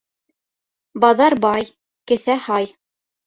[1.03, 1.67] Баҙар бай,
[2.13, 2.67] кеҫә һай.